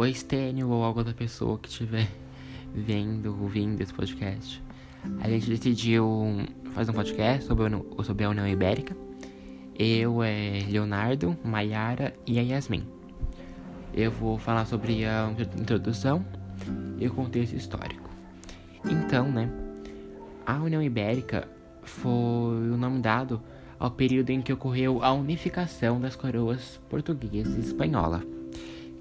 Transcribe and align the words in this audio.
o 0.00 0.06
Estênio 0.06 0.70
ou 0.70 0.82
alguma 0.82 1.02
outra 1.02 1.14
pessoa 1.14 1.58
que 1.58 1.68
estiver 1.68 2.08
vendo, 2.74 3.36
ouvindo 3.38 3.80
esse 3.82 3.92
podcast, 3.92 4.62
a 5.20 5.28
gente 5.28 5.48
decidiu 5.48 6.38
fazer 6.72 6.90
um 6.90 6.94
podcast 6.94 7.44
sobre, 7.44 7.64
sobre 8.04 8.24
a 8.24 8.30
União 8.30 8.48
Ibérica. 8.48 8.96
Eu, 9.78 10.22
é 10.22 10.64
Leonardo, 10.68 11.36
Maiara 11.44 12.14
e 12.26 12.38
a 12.38 12.42
Yasmin. 12.42 12.82
Eu 13.92 14.10
vou 14.10 14.38
falar 14.38 14.64
sobre 14.64 15.04
a 15.04 15.34
introdução 15.58 16.24
e 16.98 17.06
o 17.06 17.12
contexto 17.12 17.54
histórico. 17.54 18.08
Então, 18.84 19.30
né, 19.30 19.50
a 20.46 20.56
União 20.58 20.82
Ibérica 20.82 21.46
foi 21.82 22.10
o 22.10 22.76
nome 22.76 23.00
dado 23.00 23.42
ao 23.78 23.90
período 23.90 24.30
em 24.30 24.40
que 24.40 24.52
ocorreu 24.52 25.02
a 25.02 25.12
unificação 25.12 26.00
das 26.00 26.16
coroas 26.16 26.80
portuguesa 26.88 27.56
e 27.58 27.60
espanhola 27.60 28.22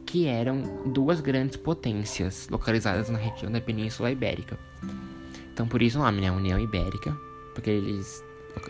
que 0.10 0.26
eram 0.26 0.64
duas 0.88 1.22
grandes 1.22 1.56
potências 1.56 2.48
localizadas 2.50 3.10
na 3.10 3.20
região 3.20 3.52
da 3.52 3.62
Península 3.62 4.12
Ibérica. 4.12 4.58
Então, 5.54 5.68
por 5.68 5.84
isso 5.84 6.00
o 6.00 6.02
nome, 6.02 6.20
né? 6.20 6.32
União 6.32 6.60
Ibérica, 6.60 7.16
porque 7.54 7.70
eles 7.70 8.24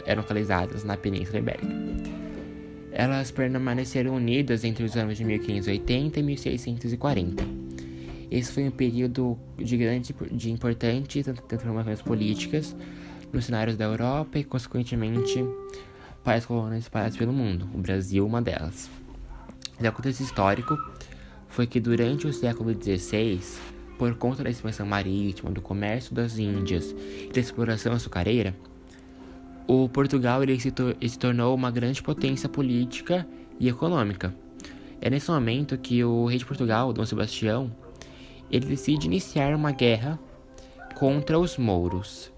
eram 0.06 0.22
localizados 0.22 0.84
na 0.84 0.98
Península 0.98 1.40
Ibérica. 1.40 1.74
Elas 2.92 3.32
permaneceram 3.32 4.16
unidas 4.16 4.66
entre 4.66 4.84
os 4.84 4.98
anos 4.98 5.18
de 5.18 5.24
1580 5.24 6.20
e 6.20 6.24
1640. 6.24 7.44
Esse 8.30 8.52
foi 8.52 8.68
um 8.68 8.72
período 8.72 9.40
de 9.58 9.78
grande, 9.78 10.14
de 10.32 10.52
importantes 10.52 11.26
transformações 11.48 12.02
políticas 12.02 12.76
nos 13.32 13.46
cenários 13.46 13.78
da 13.78 13.86
Europa 13.86 14.40
e, 14.40 14.44
consequentemente, 14.44 15.46
para 16.22 16.36
as 16.36 16.46
colônias 16.46 16.84
espalhadas 16.84 17.16
pelo 17.16 17.32
mundo, 17.32 17.70
o 17.74 17.78
Brasil 17.78 18.26
uma 18.26 18.42
delas. 18.42 18.90
No 19.80 19.90
contexto 19.94 20.20
histórico, 20.20 20.78
foi 21.50 21.66
que 21.68 21.80
durante 21.80 22.28
o 22.28 22.32
século 22.32 22.72
XVI, 22.72 23.42
por 23.98 24.16
conta 24.16 24.44
da 24.44 24.50
expansão 24.50 24.86
marítima, 24.86 25.52
do 25.52 25.62
comércio 25.62 26.14
das 26.14 26.38
Índias 26.38 26.96
e 27.28 27.34
da 27.34 27.40
exploração 27.40 27.92
açucareira, 27.92 28.56
o 29.68 29.90
Portugal 29.90 30.42
ele 30.42 30.60
se, 30.60 30.72
se 31.08 31.20
tornou 31.20 31.54
uma 31.54 31.70
grande 31.70 32.02
potência 32.02 32.48
política 32.48 33.28
e 33.60 33.68
econômica. 33.68 34.34
É 35.02 35.10
nesse 35.10 35.30
momento 35.30 35.78
que 35.78 36.04
o 36.04 36.26
rei 36.26 36.38
de 36.38 36.46
Portugal, 36.46 36.94
Dom 36.94 37.06
Sebastião, 37.06 37.72
ele 38.50 38.66
decide 38.66 39.08
iniciar 39.08 39.54
uma 39.56 39.72
guerra 39.72 40.20
contra 40.96 41.38
os 41.38 41.58
mouros, 41.58 42.32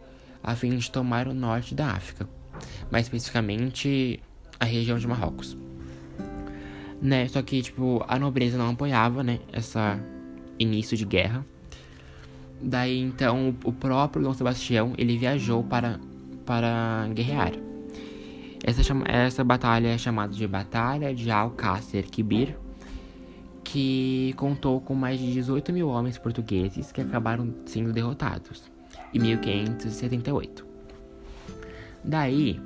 a 0.44 0.56
fim 0.56 0.76
de 0.76 0.90
tomar 0.90 1.28
o 1.28 1.34
norte 1.34 1.76
da 1.76 1.92
África, 1.92 2.28
mais 2.90 3.06
especificamente 3.06 4.20
a 4.60 4.66
região 4.66 4.98
de 4.98 5.08
Marrocos 5.08 5.58
né? 7.02 7.28
Só 7.28 7.42
que, 7.42 7.62
tipo, 7.62 8.04
a 8.08 8.20
nobreza 8.20 8.58
não 8.58 8.70
apoiava, 8.70 9.24
né? 9.24 9.40
Essa 9.52 10.00
início 10.60 10.96
de 10.96 11.06
guerra. 11.06 11.46
Daí, 12.62 13.00
então, 13.00 13.56
o 13.64 13.74
próprio 13.74 14.24
Dom 14.24 14.34
Sebastião, 14.34 14.94
ele 14.98 15.18
viajou 15.18 15.64
para, 15.64 16.00
para 16.46 17.10
guerrear. 17.14 17.54
Essa, 18.64 18.82
essa 19.06 19.44
batalha 19.44 19.88
é 19.88 19.98
chamada 19.98 20.34
de 20.34 20.48
Batalha 20.48 21.16
de 21.16 21.32
Alcácer 21.32 22.04
Quibir, 22.04 22.56
que 23.64 24.34
contou 24.38 24.80
com 24.80 24.94
mais 24.94 25.20
de 25.20 25.34
18 25.34 25.74
mil 25.74 25.88
homens 25.90 26.20
portugueses 26.20 26.92
que 26.92 27.02
acabaram 27.02 27.52
sendo 27.66 27.92
derrotados 27.92 28.70
em 29.12 29.20
1578. 29.20 30.68
Daí, 32.04 32.60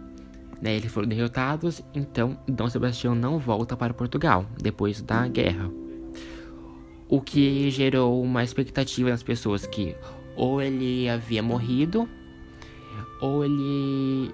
eles 0.64 0.92
foram 0.92 1.08
derrotados, 1.08 1.82
então 1.94 2.38
Dom 2.48 2.70
Sebastião 2.70 3.14
não 3.14 3.38
volta 3.38 3.76
para 3.76 3.94
Portugal 3.94 4.46
depois 4.62 5.02
da 5.02 5.28
guerra. 5.28 5.70
O 7.08 7.22
que 7.22 7.70
gerou 7.70 8.22
uma 8.22 8.44
expectativa 8.44 9.10
nas 9.10 9.22
pessoas 9.22 9.66
que 9.66 9.96
ou 10.36 10.62
ele 10.62 11.08
havia 11.08 11.42
morrido 11.42 12.10
ou 13.22 13.46
ele 13.46 14.34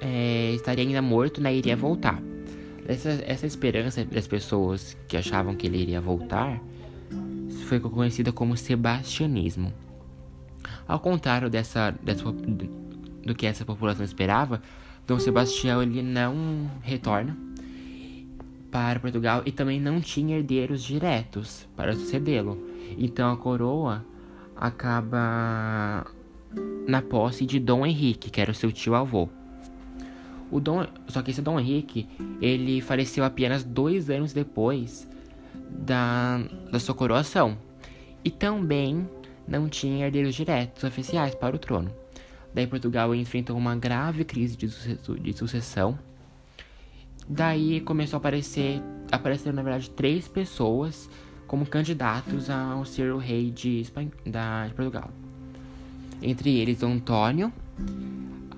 é, 0.00 0.52
estaria 0.54 0.84
ainda 0.84 1.02
morto, 1.02 1.40
né, 1.40 1.54
iria 1.54 1.76
voltar. 1.76 2.20
Essa, 2.86 3.10
essa 3.26 3.46
esperança 3.46 4.04
das 4.04 4.26
pessoas 4.26 4.96
que 5.06 5.16
achavam 5.16 5.54
que 5.54 5.66
ele 5.66 5.78
iria 5.78 6.00
voltar 6.00 6.60
foi 7.66 7.78
conhecida 7.78 8.32
como 8.32 8.56
sebastianismo. 8.56 9.72
Ao 10.86 10.98
contrário 10.98 11.50
dessa, 11.50 11.90
dessa 12.02 12.24
do 13.28 13.34
que 13.34 13.46
essa 13.46 13.64
população 13.64 14.04
esperava, 14.04 14.62
Dom 15.08 15.18
Sebastião 15.18 15.82
ele 15.82 16.02
não 16.02 16.70
retorna 16.82 17.34
para 18.70 19.00
Portugal 19.00 19.40
e 19.46 19.50
também 19.50 19.80
não 19.80 20.02
tinha 20.02 20.36
herdeiros 20.36 20.84
diretos 20.84 21.66
para 21.74 21.94
sucedê-lo. 21.94 22.62
Então 22.98 23.32
a 23.32 23.36
coroa 23.38 24.04
acaba 24.54 26.06
na 26.86 27.00
posse 27.00 27.46
de 27.46 27.58
Dom 27.58 27.86
Henrique, 27.86 28.28
que 28.28 28.38
era 28.38 28.50
o 28.50 28.54
seu 28.54 28.70
tio 28.70 28.94
avô. 28.94 29.30
O 30.50 30.60
Dom, 30.60 30.86
só 31.06 31.22
que 31.22 31.30
esse 31.30 31.40
Dom 31.40 31.58
Henrique, 31.58 32.06
ele 32.38 32.82
faleceu 32.82 33.24
apenas 33.24 33.64
dois 33.64 34.10
anos 34.10 34.34
depois 34.34 35.08
da, 35.70 36.38
da 36.70 36.78
sua 36.78 36.94
coroação. 36.94 37.56
E 38.22 38.30
também 38.30 39.08
não 39.46 39.70
tinha 39.70 40.04
herdeiros 40.04 40.34
diretos 40.34 40.84
oficiais 40.84 41.34
para 41.34 41.56
o 41.56 41.58
trono. 41.58 41.90
Daí 42.54 42.66
Portugal 42.66 43.14
enfrentou 43.14 43.56
uma 43.56 43.76
grave 43.76 44.24
crise 44.24 44.56
de 44.56 45.32
sucessão. 45.32 45.98
Daí 47.28 47.80
começou 47.80 48.16
a 48.16 48.18
aparecer, 48.18 48.82
apareceram 49.12 49.56
na 49.56 49.62
verdade 49.62 49.90
três 49.90 50.26
pessoas 50.26 51.10
como 51.46 51.66
candidatos 51.66 52.48
ao 52.50 52.84
ser 52.84 53.12
o 53.12 53.18
rei 53.18 53.50
de, 53.50 53.80
Espanha, 53.80 54.10
da, 54.26 54.66
de 54.66 54.74
Portugal. 54.74 55.10
Entre 56.22 56.56
eles 56.56 56.82
Antônio, 56.82 57.52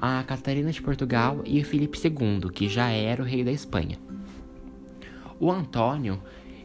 a 0.00 0.22
Catarina 0.22 0.70
de 0.70 0.80
Portugal 0.80 1.42
e 1.44 1.60
o 1.60 1.64
Filipe 1.64 1.98
II, 1.98 2.50
que 2.50 2.68
já 2.68 2.88
era 2.88 3.22
o 3.22 3.26
rei 3.26 3.44
da 3.44 3.52
Espanha. 3.52 3.98
O 5.38 5.50
Antônio, 5.50 6.22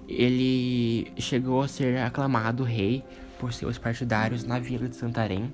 ele 0.08 1.12
chegou 1.18 1.62
a 1.62 1.68
ser 1.68 1.98
aclamado 1.98 2.64
rei 2.64 3.04
por 3.40 3.52
seus 3.52 3.78
partidários 3.78 4.44
na 4.44 4.60
vila 4.60 4.88
de 4.88 4.96
Santarém 4.96 5.52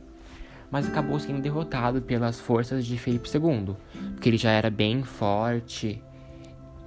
mas 0.71 0.87
acabou 0.87 1.19
sendo 1.19 1.41
derrotado 1.41 2.01
pelas 2.01 2.39
forças 2.39 2.85
de 2.85 2.97
Felipe 2.97 3.29
II, 3.29 3.75
porque 4.13 4.29
ele 4.29 4.37
já 4.37 4.51
era 4.51 4.69
bem 4.69 5.03
forte 5.03 6.01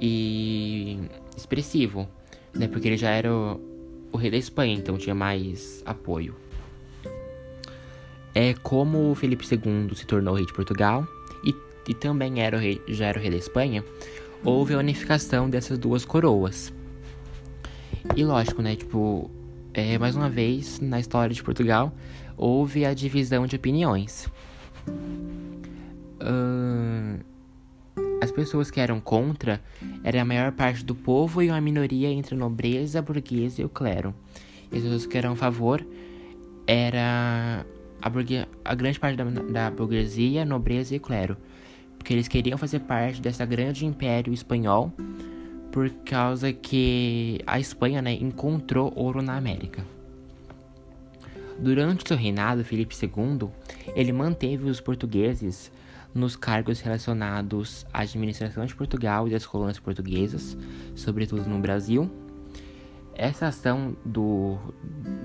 e 0.01 0.99
expressivo, 1.37 2.09
né? 2.55 2.67
Porque 2.67 2.89
ele 2.89 2.97
já 2.97 3.11
era 3.11 3.33
o, 3.33 3.61
o 4.11 4.17
rei 4.17 4.31
da 4.31 4.39
Espanha, 4.39 4.75
então 4.75 4.97
tinha 4.97 5.15
mais 5.15 5.83
apoio. 5.85 6.35
É 8.35 8.55
como 8.55 9.15
Felipe 9.15 9.45
II 9.45 9.95
se 9.95 10.07
tornou 10.07 10.35
rei 10.35 10.47
de 10.47 10.53
Portugal 10.53 11.07
e, 11.45 11.55
e 11.89 11.95
também 11.95 12.41
era 12.41 12.57
o 12.57 12.61
rei, 12.61 12.81
já 12.89 13.07
era 13.07 13.19
o 13.19 13.23
rei 13.23 13.31
da 13.31 13.37
Espanha, 13.37 13.85
houve 14.43 14.75
a 14.75 14.79
unificação 14.79 15.49
dessas 15.49 15.79
duas 15.79 16.05
coroas. 16.05 16.73
E 18.17 18.25
lógico, 18.25 18.63
né? 18.63 18.77
Tipo, 18.77 19.31
é, 19.75 19.99
mais 19.99 20.15
uma 20.15 20.31
vez 20.31 20.79
na 20.81 21.01
história 21.01 21.35
de 21.35 21.43
Portugal 21.43 21.93
houve 22.37 22.85
a 22.85 22.95
divisão 22.95 23.47
de 23.47 23.57
opiniões. 23.57 24.29
Uh, 26.21 27.23
as 28.23 28.31
pessoas 28.31 28.71
que 28.71 28.81
eram 28.81 29.01
contra 29.01 29.61
era 30.03 30.23
a 30.23 30.25
maior 30.25 30.53
parte 30.53 30.85
do 30.85 30.95
povo 30.95 31.43
e 31.43 31.51
uma 31.51 31.61
minoria 31.61 32.09
entre 32.09 32.35
a 32.35 32.39
nobreza, 32.39 33.01
a 33.01 33.03
burguesa 33.03 33.61
e 33.63 33.65
o 33.65 33.69
clero. 33.69 34.15
E 34.73 34.77
as 34.77 34.83
pessoas 34.83 35.07
que 35.07 35.19
eram 35.19 35.33
a 35.33 35.37
favor 35.37 35.85
era 36.67 37.67
a, 38.01 38.11
a 38.65 38.75
grande 38.75 38.99
parte 39.01 39.17
da, 39.17 39.25
da 39.25 39.71
burguesia, 39.71 40.45
nobreza 40.45 40.95
e 40.95 41.01
clero. 41.01 41.37
Porque 41.99 42.13
eles 42.13 42.29
queriam 42.29 42.57
fazer 42.57 42.81
parte 42.81 43.21
dessa 43.21 43.45
grande 43.45 43.85
império 43.85 44.33
espanhol 44.33 44.93
por 45.75 45.91
causa 45.91 46.53
que 46.53 47.41
a 47.45 47.59
Espanha 47.59 48.01
né, 48.01 48.13
encontrou 48.13 48.93
ouro 48.95 49.21
na 49.21 49.37
América. 49.37 49.85
Durante 51.59 52.07
seu 52.07 52.17
reinado, 52.17 52.65
Felipe 52.65 52.95
II, 52.95 53.49
ele 53.97 54.13
manteve 54.13 54.71
os 54.71 54.81
portugueses 54.81 55.73
nos 56.15 56.37
cargos 56.37 56.79
relacionados 56.79 57.85
à 57.93 58.03
administração 58.03 58.65
de 58.65 58.73
Portugal 58.73 59.27
e 59.27 59.33
das 59.33 59.45
colônias 59.45 59.81
portuguesas, 59.81 60.57
sobretudo 60.95 61.45
no 61.51 61.59
Brasil. 61.59 62.09
Essa 63.13 63.49
ação 63.49 63.97
do, 64.05 64.57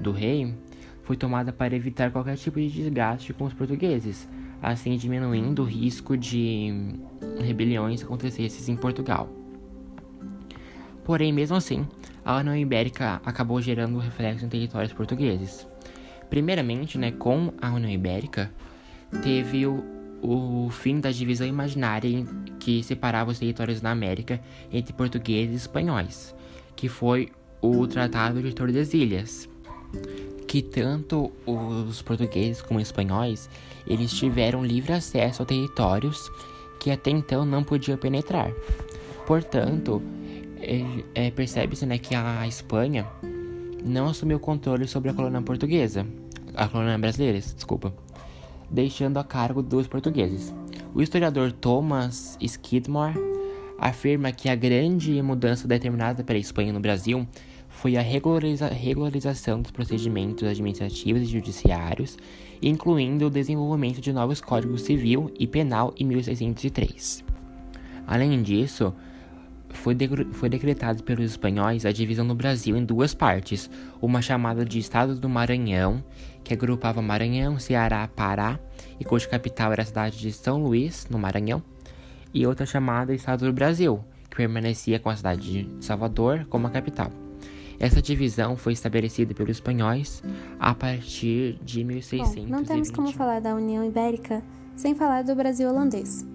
do 0.02 0.12
rei 0.12 0.56
foi 1.04 1.16
tomada 1.16 1.54
para 1.54 1.76
evitar 1.76 2.10
qualquer 2.10 2.38
tipo 2.38 2.60
de 2.60 2.72
desgaste 2.72 3.34
com 3.34 3.44
os 3.44 3.54
portugueses, 3.54 4.28
assim 4.64 4.98
diminuindo 4.98 5.62
o 5.62 5.66
risco 5.66 6.18
de 6.18 6.96
rebeliões 7.40 8.02
acontecessem 8.02 8.74
em 8.74 8.78
Portugal. 8.78 9.39
Porém, 11.10 11.34
mesmo 11.34 11.58
assim, 11.58 11.88
a 12.24 12.38
União 12.38 12.56
Ibérica 12.56 13.20
acabou 13.26 13.60
gerando 13.60 13.98
reflexo 13.98 14.46
em 14.46 14.48
territórios 14.48 14.94
portugueses. 14.94 15.68
Primeiramente, 16.30 17.00
né, 17.00 17.10
com 17.10 17.52
a 17.60 17.72
União 17.72 17.90
Ibérica, 17.90 18.52
teve 19.24 19.66
o, 19.66 19.84
o 20.22 20.70
fim 20.70 21.00
da 21.00 21.10
divisão 21.10 21.48
imaginária 21.48 22.24
que 22.60 22.84
separava 22.84 23.32
os 23.32 23.40
territórios 23.40 23.82
da 23.82 23.90
América 23.90 24.40
entre 24.72 24.94
portugueses 24.94 25.54
e 25.54 25.58
espanhóis, 25.58 26.36
que 26.76 26.88
foi 26.88 27.30
o 27.60 27.88
Tratado 27.88 28.44
de 28.44 28.54
Tordesilhas, 28.54 29.50
que 30.48 30.62
tanto 30.62 31.32
os 31.44 32.04
portugueses 32.04 32.62
como 32.62 32.80
os 32.80 32.86
espanhóis 32.86 33.50
eles 33.88 34.14
tiveram 34.14 34.64
livre 34.64 34.94
acesso 34.94 35.42
a 35.42 35.46
territórios 35.48 36.32
que 36.80 36.92
até 36.92 37.10
então 37.10 37.44
não 37.46 37.64
podiam 37.64 37.98
penetrar. 37.98 38.52
Portanto, 39.26 40.04
é, 40.62 41.28
é, 41.28 41.32
percebe-se 41.32 41.86
né, 41.86 41.98
que 41.98 42.16
a 42.16 42.48
Espanha 42.48 43.08
não 43.84 44.08
assumiu 44.08 44.40
controle 44.40 44.88
sobre 44.88 45.10
a 45.10 45.14
colônia 45.14 45.42
portuguesa, 45.42 46.06
a 46.56 46.68
colônia 46.68 46.98
brasileira, 46.98 47.40
desculpa, 47.40 47.94
deixando 48.70 49.18
a 49.18 49.24
cargo 49.24 49.62
dos 49.62 49.88
portugueses. 49.88 50.54
O 50.94 51.02
historiador 51.02 51.52
Thomas 51.52 52.38
Skidmore 52.42 53.16
afirma 53.78 54.32
que 54.32 54.50
a 54.50 54.56
grande 54.56 55.22
mudança 55.22 55.68
determinada 55.68 56.24
pela 56.24 56.40
Espanha 56.40 56.74
no 56.74 56.80
Brasil 56.80 57.26
foi 57.70 57.96
a 57.96 58.02
regulariza 58.02 58.68
regularização 58.68 59.62
dos 59.62 59.72
procedimentos 59.72 60.48
administrativos 60.48 61.22
e 61.22 61.26
judiciários, 61.26 62.18
incluindo 62.62 63.28
o 63.28 63.30
desenvolvimento 63.30 64.02
de 64.02 64.12
novos 64.12 64.42
códigos 64.42 64.82
civil 64.82 65.32
e 65.40 65.48
penal 65.48 65.94
em 65.98 66.06
1603. 66.06 67.24
Além 68.06 68.42
disso, 68.42 68.94
foi, 69.70 69.94
de 69.94 70.08
foi 70.34 70.50
decretado 70.50 71.04
pelos 71.04 71.26
espanhóis 71.26 71.86
a 71.86 71.92
divisão 71.92 72.28
do 72.28 72.36
Brasil 72.36 72.76
em 72.76 72.84
duas 72.84 73.14
partes, 73.14 73.70
uma 74.02 74.22
chamada 74.22 74.66
de 74.66 74.80
Estado 74.80 75.16
do 75.16 75.30
Maranhão, 75.30 76.04
que 76.44 76.54
agrupava 76.54 77.02
Maranhão, 77.02 77.60
Ceará, 77.60 78.08
Pará, 78.08 78.60
e 79.00 79.06
cuja 79.06 79.28
capital 79.28 79.72
era 79.72 79.84
a 79.84 79.86
cidade 79.86 80.20
de 80.20 80.32
São 80.32 80.62
Luís, 80.62 81.08
no 81.10 81.20
Maranhão, 81.20 81.62
e 82.34 82.46
outra 82.46 82.66
chamada 82.66 83.14
Estado 83.14 83.46
do 83.46 83.54
Brasil, 83.54 84.04
que 84.30 84.38
permanecia 84.38 85.00
com 85.00 85.10
a 85.10 85.16
cidade 85.16 85.64
de 85.64 85.86
Salvador 85.86 86.46
como 86.50 86.68
a 86.68 86.70
capital. 86.70 87.12
Essa 87.80 88.02
divisão 88.02 88.58
foi 88.58 88.74
estabelecida 88.74 89.34
pelos 89.34 89.58
espanhóis 89.58 90.22
a 90.60 90.76
partir 90.76 91.58
de 91.64 91.84
1600. 91.84 92.44
Bom, 92.44 92.52
não 92.52 92.64
temos 92.64 92.92
como 92.92 93.12
falar 93.14 93.40
da 93.40 93.56
União 93.56 93.86
Ibérica 93.86 94.44
sem 94.76 94.94
falar 94.94 95.24
do 95.24 95.34
Brasil 95.34 95.70
holandês. 95.70 96.28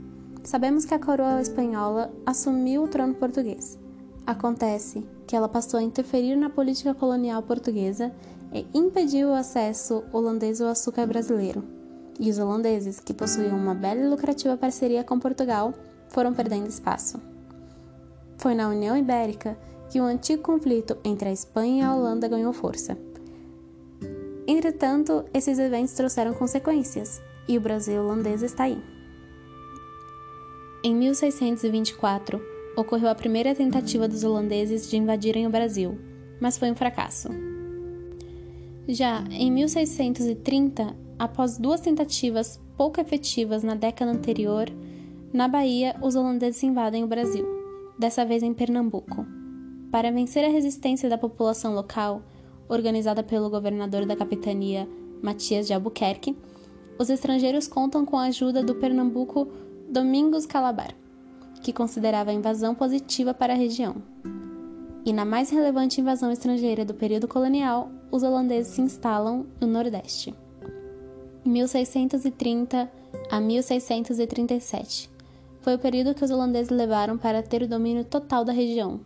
Sabemos 0.44 0.85
que 0.85 0.93
a 0.93 0.99
coroa 0.99 1.41
espanhola 1.41 2.12
assumiu 2.26 2.85
o 2.85 2.88
trono 2.88 3.14
português. 3.14 3.79
Acontece 4.26 5.02
que 5.26 5.35
ela 5.35 5.49
passou 5.49 5.81
a 5.81 5.82
interferir 5.82 6.37
na 6.37 6.50
política 6.50 6.94
colonial 6.94 7.43
portuguesa 7.43 8.12
e 8.52 8.67
impediu 8.75 9.31
o 9.31 9.35
acesso 9.35 10.05
holandês 10.12 10.61
ao 10.61 10.69
açúcar 10.69 11.06
brasileiro. 11.06 11.64
E 12.20 12.31
os 12.31 12.38
holandeses, 12.38 13.00
que 13.00 13.14
possuíam 13.14 13.56
uma 13.56 13.75
bela 13.75 14.02
e 14.02 14.06
lucrativa 14.06 14.55
parceria 14.55 15.02
com 15.02 15.19
Portugal, 15.19 15.73
foram 16.08 16.35
perdendo 16.35 16.69
espaço. 16.69 17.19
Foi 18.37 18.55
na 18.55 18.69
União 18.69 18.97
Ibérica 18.97 19.56
que 19.88 19.99
o 19.99 20.05
antigo 20.05 20.43
conflito 20.43 20.99
entre 21.02 21.31
a 21.31 21.32
Espanha 21.32 21.82
e 21.82 21.87
a 21.87 21.94
Holanda 21.94 22.29
ganhou 22.29 22.52
força. 22.52 22.99
Entretanto, 24.47 25.25
esses 25.32 25.58
eventos 25.58 25.94
trouxeram 25.94 26.35
consequências, 26.35 27.23
e 27.49 27.56
o 27.56 27.61
Brasil 27.62 28.02
holandês 28.02 28.43
está 28.43 28.64
aí. 28.64 28.94
Em 30.86 30.94
1624, 30.94 32.42
ocorreu 32.76 33.08
a 33.08 33.14
primeira 33.14 33.54
tentativa 33.54 34.06
dos 34.06 34.22
holandeses 34.22 34.86
de 34.90 34.98
invadirem 34.98 35.46
o 35.46 35.50
Brasil, 35.50 35.98
mas 36.38 36.58
foi 36.58 36.70
um 36.70 36.75
fracasso. 36.75 37.31
Já 38.86 39.25
em 39.31 39.50
1630, 39.50 40.94
após 41.19 41.56
duas 41.56 41.81
tentativas 41.81 42.60
pouco 42.76 43.00
efetivas 43.00 43.62
na 43.62 43.75
década 43.75 44.10
anterior, 44.10 44.66
na 45.32 45.48
Bahia 45.48 45.96
os 46.02 46.16
holandeses 46.16 46.62
invadem 46.62 47.02
o 47.02 47.06
Brasil, 47.06 47.46
dessa 47.98 48.22
vez 48.22 48.42
em 48.42 48.52
Pernambuco. 48.52 49.25
Para 49.90 50.12
vencer 50.12 50.44
a 50.44 50.52
resistência 50.52 51.08
da 51.08 51.16
população 51.16 51.75
local, 51.75 52.20
organizada 52.69 53.22
pelo 53.22 53.48
governador 53.48 54.04
da 54.04 54.14
capitania 54.14 54.87
Matias 55.22 55.66
de 55.66 55.72
Albuquerque, 55.72 56.37
os 56.98 57.08
estrangeiros 57.08 57.66
contam 57.66 58.04
com 58.04 58.19
a 58.19 58.25
ajuda 58.25 58.62
do 58.62 58.75
Pernambuco 58.75 59.48
Domingos 59.94 60.44
Calabar, 60.44 60.93
que 61.62 61.73
considerava 61.73 62.32
a 62.32 62.35
invasão 62.35 62.75
positiva 62.75 63.32
para 63.32 63.52
a 63.52 63.56
região. 63.56 64.02
E 65.06 65.12
na 65.12 65.25
mais 65.25 65.50
relevante 65.50 66.00
invasão 66.00 66.32
estrangeira 66.32 66.85
do 66.85 66.93
período 66.93 67.29
colonial, 67.29 67.93
os 68.11 68.25
holandeses 68.25 68.75
se 68.75 68.81
instalam 68.81 69.46
no 69.61 69.69
Nordeste. 69.69 70.35
1630 71.44 72.91
a 73.31 73.41
1637 73.41 75.08
foi 75.61 75.76
o 75.76 75.79
período 75.79 76.12
que 76.12 76.25
os 76.25 76.31
holandeses 76.32 76.70
levaram 76.70 77.17
para 77.17 77.40
ter 77.40 77.62
o 77.62 77.69
domínio 77.69 78.05
total 78.05 78.44
da 78.44 78.52
região. 78.52 78.99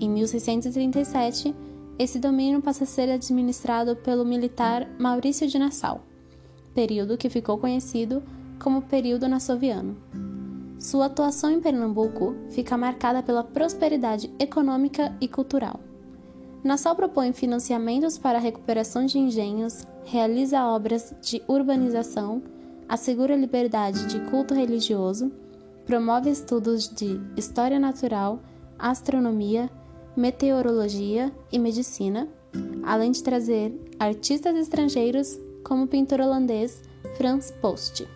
Em 0.00 0.08
1637, 0.08 1.54
esse 1.98 2.18
domínio 2.18 2.62
passa 2.62 2.84
a 2.84 2.86
ser 2.86 3.10
administrado 3.10 3.94
pelo 3.96 4.24
militar 4.24 4.88
Maurício 4.98 5.46
de 5.46 5.58
Nassau, 5.58 6.00
período 6.74 7.18
que 7.18 7.28
ficou 7.28 7.58
conhecido 7.58 8.22
como 8.58 8.82
período 8.82 9.28
nassoviano. 9.28 9.96
Sua 10.78 11.06
atuação 11.06 11.50
em 11.50 11.60
Pernambuco 11.60 12.34
fica 12.50 12.76
marcada 12.76 13.22
pela 13.22 13.42
prosperidade 13.42 14.30
econômica 14.38 15.16
e 15.20 15.26
cultural. 15.26 15.80
Nassau 16.62 16.94
propõe 16.96 17.32
financiamentos 17.32 18.18
para 18.18 18.38
a 18.38 18.40
recuperação 18.40 19.04
de 19.04 19.18
engenhos, 19.18 19.86
realiza 20.04 20.64
obras 20.64 21.14
de 21.20 21.42
urbanização, 21.46 22.42
assegura 22.88 23.36
liberdade 23.36 24.06
de 24.06 24.20
culto 24.30 24.54
religioso, 24.54 25.30
promove 25.84 26.30
estudos 26.30 26.88
de 26.88 27.20
história 27.36 27.78
natural, 27.78 28.40
astronomia, 28.78 29.70
meteorologia 30.16 31.32
e 31.52 31.58
medicina, 31.58 32.28
além 32.82 33.10
de 33.10 33.22
trazer 33.22 33.72
artistas 33.98 34.56
estrangeiros 34.56 35.38
como 35.62 35.84
o 35.84 35.88
pintor 35.88 36.20
holandês 36.20 36.82
Frans 37.16 37.50
Post. 37.50 38.06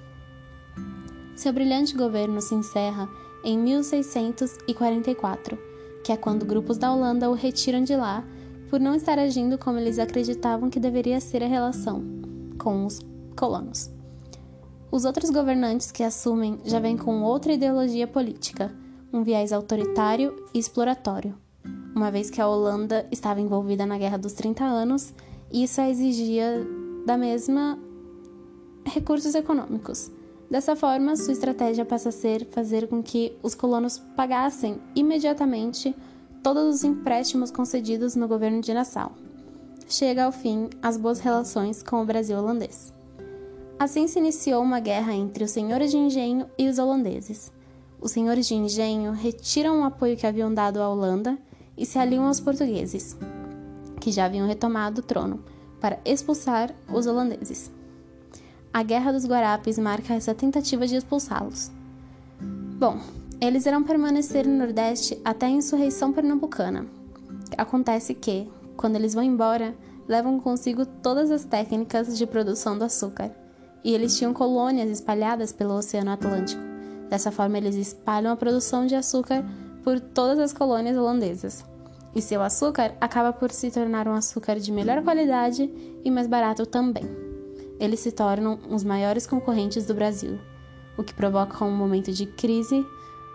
Seu 1.39 1.53
brilhante 1.53 1.97
governo 1.97 2.41
se 2.41 2.53
encerra 2.53 3.09
em 3.45 3.57
1644, 3.57 5.57
que 6.03 6.11
é 6.11 6.17
quando 6.17 6.45
grupos 6.45 6.77
da 6.77 6.93
Holanda 6.93 7.31
o 7.31 7.33
retiram 7.33 7.85
de 7.85 7.95
lá 7.95 8.25
por 8.69 8.81
não 8.81 8.93
estar 8.93 9.21
agindo 9.21 9.57
como 9.57 9.79
eles 9.79 10.01
acreditavam 10.01 10.69
que 10.69 10.81
deveria 10.81 11.21
ser 11.21 11.45
a 11.45 11.47
relação 11.47 12.03
com 12.59 12.85
os 12.85 12.99
colonos. 13.37 13.89
Os 14.91 15.05
outros 15.05 15.31
governantes 15.31 15.93
que 15.93 16.03
assumem 16.03 16.59
já 16.65 16.81
vêm 16.81 16.97
com 16.97 17.23
outra 17.23 17.53
ideologia 17.53 18.09
política, 18.09 18.75
um 19.13 19.23
viés 19.23 19.53
autoritário 19.53 20.35
e 20.53 20.59
exploratório, 20.59 21.37
uma 21.95 22.11
vez 22.11 22.31
que 22.31 22.41
a 22.41 22.49
Holanda 22.49 23.07
estava 23.13 23.41
envolvida 23.41 23.87
na 23.87 23.97
Guerra 23.97 24.19
dos 24.19 24.33
30 24.33 24.65
Anos 24.65 25.15
isso 25.53 25.81
exigia 25.83 26.67
da 27.07 27.17
mesma 27.17 27.79
recursos 28.85 29.37
econômicos. 29.37 30.18
Dessa 30.51 30.75
forma, 30.75 31.15
sua 31.15 31.33
estratégia 31.33 31.85
passa 31.85 32.09
a 32.09 32.13
ser 32.13 32.47
fazer 32.47 32.89
com 32.89 33.03
que 33.03 33.37
os 33.43 33.55
colonos 33.55 33.99
pagassem 34.17 34.81
imediatamente 34.95 35.95
todos 36.43 36.77
os 36.77 36.85
empréstimos 36.85 37.51
concedidos 37.51 38.17
no 38.17 38.27
governo 38.27 38.63
de 38.63 38.73
Nassau. 38.73 39.13
Chega 39.87 40.25
ao 40.25 40.33
fim 40.33 40.71
as 40.83 40.97
boas 40.97 41.21
relações 41.21 41.83
com 41.83 42.01
o 42.01 42.07
Brasil 42.07 42.39
holandês. 42.39 42.95
Assim 43.79 44.09
se 44.09 44.19
iniciou 44.19 44.63
uma 44.63 44.81
guerra 44.81 45.13
entre 45.13 45.45
os 45.45 45.51
senhores 45.51 45.91
de 45.91 45.99
engenho 45.99 46.47
e 46.57 46.67
os 46.67 46.79
holandeses. 46.79 47.53
Os 48.01 48.13
senhores 48.13 48.47
de 48.47 48.55
engenho 48.55 49.13
retiram 49.13 49.81
o 49.81 49.85
apoio 49.85 50.17
que 50.17 50.27
haviam 50.27 50.53
dado 50.53 50.81
à 50.81 50.89
Holanda 50.89 51.39
e 51.77 51.85
se 51.85 51.99
aliam 51.99 52.27
aos 52.27 52.41
portugueses, 52.41 53.17
que 54.01 54.11
já 54.11 54.25
haviam 54.25 54.47
retomado 54.47 55.01
o 55.01 55.05
trono, 55.05 55.45
para 55.81 56.01
expulsar 56.05 56.75
os 56.93 57.07
holandeses. 57.07 57.71
A 58.79 58.83
Guerra 58.85 59.11
dos 59.11 59.27
Guarapes 59.27 59.77
marca 59.77 60.15
essa 60.15 60.33
tentativa 60.33 60.87
de 60.87 60.95
expulsá-los. 60.95 61.69
Bom, 62.79 63.01
eles 63.41 63.67
irão 63.67 63.83
permanecer 63.83 64.47
no 64.47 64.57
Nordeste 64.57 65.21
até 65.25 65.47
a 65.47 65.51
insurreição 65.51 66.13
pernambucana. 66.13 66.87
Acontece 67.57 68.15
que, 68.15 68.49
quando 68.77 68.95
eles 68.95 69.15
vão 69.15 69.25
embora, 69.25 69.75
levam 70.07 70.39
consigo 70.39 70.87
todas 70.87 71.33
as 71.33 71.45
técnicas 71.45 72.17
de 72.17 72.25
produção 72.25 72.79
do 72.79 72.85
açúcar, 72.85 73.33
e 73.83 73.93
eles 73.93 74.17
tinham 74.17 74.33
colônias 74.33 74.89
espalhadas 74.91 75.51
pelo 75.51 75.75
Oceano 75.75 76.13
Atlântico. 76.13 76.63
Dessa 77.11 77.33
forma, 77.33 77.59
eles 77.59 77.75
espalham 77.75 78.31
a 78.31 78.37
produção 78.37 78.87
de 78.87 78.95
açúcar 78.95 79.45
por 79.83 79.99
todas 79.99 80.39
as 80.39 80.53
colônias 80.53 80.97
holandesas. 80.97 81.65
E 82.15 82.23
seu 82.23 82.41
açúcar 82.41 82.95
acaba 83.01 83.33
por 83.33 83.51
se 83.51 83.73
tornar 83.73 84.07
um 84.07 84.15
açúcar 84.15 84.55
de 84.61 84.71
melhor 84.71 85.03
qualidade 85.03 85.69
e 86.05 86.11
mais 86.13 86.29
barato 86.29 86.65
também 86.65 87.28
eles 87.79 88.01
se 88.01 88.13
tornam 88.13 88.59
os 88.71 88.83
maiores 88.83 89.27
concorrentes 89.27 89.87
do 89.87 89.95
Brasil, 89.95 90.39
o 90.97 91.03
que 91.03 91.15
provoca 91.15 91.65
um 91.65 91.71
momento 91.71 92.13
de 92.13 92.27
crise 92.27 92.85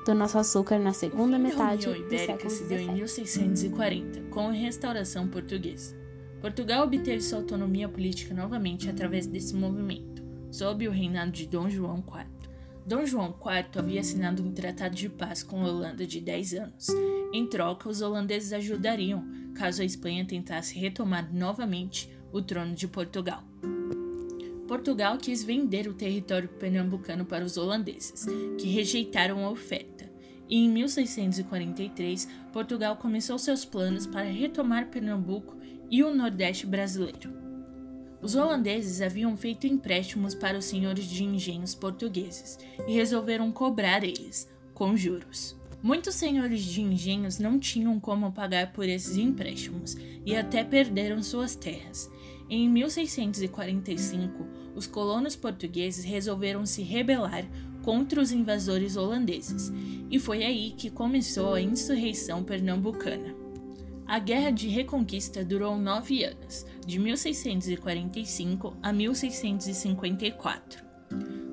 do 0.05 0.13
nosso 0.13 0.37
açúcar 0.37 0.79
na 0.79 0.91
segunda 0.91 1.39
metade 1.39 1.87
do 1.87 2.17
século 2.17 2.49
se 2.49 2.65
deu 2.65 2.79
em 2.79 2.91
1640, 2.91 4.21
com 4.29 4.49
a 4.49 4.51
restauração 4.51 5.27
portuguesa. 5.27 5.95
Portugal 6.41 6.83
obteve 6.83 7.21
sua 7.21 7.39
autonomia 7.39 7.87
política 7.87 8.33
novamente 8.33 8.89
através 8.89 9.25
desse 9.25 9.55
movimento, 9.55 10.21
sob 10.51 10.85
o 10.87 10.91
reinado 10.91 11.31
de 11.31 11.47
Dom 11.47 11.69
João 11.69 11.99
IV. 11.99 12.27
Dom 12.85 13.05
João 13.05 13.29
IV 13.29 13.79
havia 13.79 14.01
assinado 14.01 14.43
um 14.43 14.51
tratado 14.51 14.93
de 14.93 15.07
paz 15.07 15.41
com 15.41 15.63
a 15.63 15.69
Holanda 15.69 16.05
de 16.05 16.19
10 16.19 16.53
anos. 16.55 16.87
Em 17.31 17.47
troca, 17.47 17.87
os 17.87 18.01
holandeses 18.01 18.51
ajudariam 18.51 19.25
caso 19.55 19.81
a 19.81 19.85
Espanha 19.85 20.25
tentasse 20.25 20.77
retomar 20.77 21.33
novamente 21.33 22.13
o 22.33 22.41
trono 22.41 22.75
de 22.75 22.89
Portugal. 22.89 23.41
Portugal 24.67 25.17
quis 25.17 25.43
vender 25.43 25.87
o 25.87 25.93
território 25.93 26.47
pernambucano 26.47 27.25
para 27.25 27.43
os 27.43 27.57
holandeses, 27.57 28.25
que 28.57 28.67
rejeitaram 28.67 29.45
a 29.45 29.49
oferta. 29.49 30.09
E 30.49 30.57
em 30.57 30.69
1643, 30.69 32.27
Portugal 32.51 32.97
começou 32.97 33.37
seus 33.37 33.65
planos 33.65 34.05
para 34.05 34.29
retomar 34.29 34.89
Pernambuco 34.89 35.57
e 35.89 36.03
o 36.03 36.13
Nordeste 36.13 36.65
brasileiro. 36.65 37.33
Os 38.21 38.35
holandeses 38.35 39.01
haviam 39.01 39.35
feito 39.35 39.67
empréstimos 39.67 40.33
para 40.33 40.57
os 40.57 40.65
senhores 40.65 41.05
de 41.05 41.23
engenhos 41.23 41.75
portugueses 41.75 42.57
e 42.87 42.93
resolveram 42.93 43.51
cobrar 43.51 44.03
eles, 44.03 44.49
com 44.73 44.95
juros. 44.95 45.57
Muitos 45.83 46.15
senhores 46.15 46.61
de 46.63 46.81
engenhos 46.81 47.39
não 47.39 47.59
tinham 47.59 47.99
como 47.99 48.31
pagar 48.31 48.71
por 48.71 48.87
esses 48.87 49.17
empréstimos 49.17 49.97
e 50.25 50.33
até 50.33 50.63
perderam 50.63 51.21
suas 51.21 51.57
terras. 51.57 52.09
Em 52.49 52.69
1645, 52.69 54.47
os 54.73 54.87
colonos 54.87 55.35
portugueses 55.35 56.05
resolveram 56.05 56.65
se 56.65 56.81
rebelar 56.81 57.45
contra 57.81 58.21
os 58.21 58.31
invasores 58.31 58.95
holandeses, 58.95 59.73
e 60.09 60.17
foi 60.17 60.45
aí 60.45 60.71
que 60.71 60.89
começou 60.89 61.53
a 61.53 61.61
insurreição 61.61 62.45
pernambucana. 62.45 63.35
A 64.07 64.19
Guerra 64.19 64.51
de 64.51 64.69
Reconquista 64.69 65.43
durou 65.43 65.77
nove 65.77 66.23
anos, 66.23 66.65
de 66.87 66.97
1645 66.97 68.77
a 68.81 68.93
1654. 68.93 70.81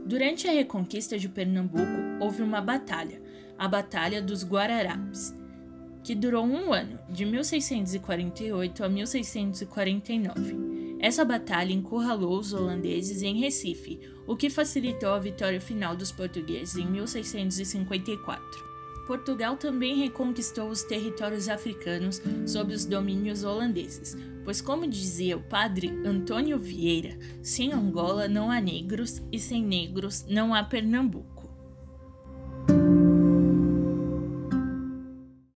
Durante 0.06 0.46
a 0.46 0.52
Reconquista 0.52 1.18
de 1.18 1.28
Pernambuco, 1.28 1.84
houve 2.20 2.42
uma 2.42 2.60
batalha, 2.60 3.20
a 3.60 3.68
Batalha 3.68 4.22
dos 4.22 4.42
Guararapes, 4.42 5.34
que 6.02 6.14
durou 6.14 6.46
um 6.46 6.72
ano, 6.72 6.98
de 7.10 7.26
1648 7.26 8.82
a 8.82 8.88
1649. 8.88 10.96
Essa 10.98 11.26
batalha 11.26 11.70
encurralou 11.70 12.38
os 12.38 12.54
holandeses 12.54 13.22
em 13.22 13.38
Recife, 13.38 14.00
o 14.26 14.34
que 14.34 14.48
facilitou 14.48 15.10
a 15.10 15.18
vitória 15.18 15.60
final 15.60 15.94
dos 15.94 16.10
portugueses 16.10 16.76
em 16.76 16.86
1654. 16.86 18.42
Portugal 19.06 19.58
também 19.58 19.96
reconquistou 19.96 20.70
os 20.70 20.82
territórios 20.82 21.46
africanos 21.46 22.22
sob 22.46 22.72
os 22.72 22.86
domínios 22.86 23.44
holandeses, 23.44 24.16
pois, 24.42 24.62
como 24.62 24.86
dizia 24.86 25.36
o 25.36 25.42
padre 25.42 25.90
Antônio 26.02 26.58
Vieira, 26.58 27.18
sem 27.42 27.74
Angola 27.74 28.26
não 28.26 28.50
há 28.50 28.58
negros 28.58 29.20
e 29.30 29.38
sem 29.38 29.62
negros 29.62 30.24
não 30.26 30.54
há 30.54 30.64
Pernambuco. 30.64 31.39